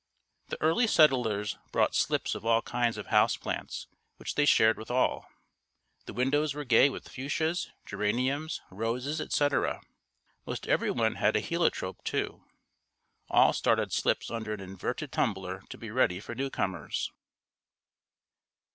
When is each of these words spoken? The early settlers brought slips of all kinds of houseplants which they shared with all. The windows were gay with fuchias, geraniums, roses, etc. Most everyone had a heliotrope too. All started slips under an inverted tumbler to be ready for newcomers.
The 0.47 0.59
early 0.61 0.87
settlers 0.87 1.59
brought 1.71 1.93
slips 1.93 2.33
of 2.33 2.43
all 2.43 2.63
kinds 2.63 2.97
of 2.97 3.09
houseplants 3.09 3.85
which 4.17 4.33
they 4.33 4.45
shared 4.45 4.75
with 4.79 4.89
all. 4.89 5.27
The 6.07 6.13
windows 6.15 6.55
were 6.55 6.63
gay 6.63 6.89
with 6.89 7.07
fuchias, 7.07 7.69
geraniums, 7.85 8.63
roses, 8.71 9.21
etc. 9.21 9.79
Most 10.47 10.65
everyone 10.67 11.17
had 11.17 11.35
a 11.35 11.39
heliotrope 11.39 12.03
too. 12.03 12.43
All 13.29 13.53
started 13.53 13.93
slips 13.93 14.31
under 14.31 14.51
an 14.53 14.59
inverted 14.59 15.11
tumbler 15.11 15.61
to 15.69 15.77
be 15.77 15.91
ready 15.91 16.19
for 16.19 16.33
newcomers. 16.33 17.11